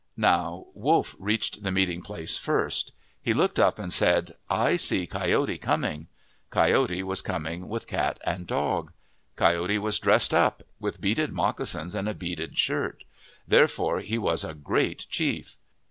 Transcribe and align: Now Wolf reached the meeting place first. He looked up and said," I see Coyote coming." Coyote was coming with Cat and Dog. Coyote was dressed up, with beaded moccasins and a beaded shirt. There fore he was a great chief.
Now 0.17 0.65
Wolf 0.73 1.15
reached 1.19 1.61
the 1.61 1.69
meeting 1.71 2.01
place 2.01 2.35
first. 2.35 2.91
He 3.21 3.35
looked 3.35 3.59
up 3.59 3.77
and 3.77 3.93
said," 3.93 4.33
I 4.67 4.75
see 4.75 5.05
Coyote 5.05 5.59
coming." 5.59 6.07
Coyote 6.49 7.03
was 7.03 7.21
coming 7.21 7.67
with 7.67 7.85
Cat 7.85 8.17
and 8.25 8.47
Dog. 8.47 8.93
Coyote 9.35 9.77
was 9.77 9.99
dressed 9.99 10.33
up, 10.33 10.63
with 10.79 11.01
beaded 11.01 11.31
moccasins 11.31 11.93
and 11.93 12.09
a 12.09 12.15
beaded 12.15 12.57
shirt. 12.57 13.03
There 13.47 13.67
fore 13.67 13.99
he 13.99 14.17
was 14.17 14.43
a 14.43 14.55
great 14.55 15.05
chief. 15.07 15.55